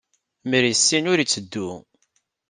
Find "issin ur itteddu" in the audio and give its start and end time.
0.73-1.67